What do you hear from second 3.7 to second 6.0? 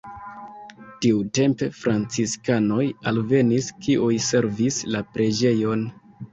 kiuj servis la preĝejon.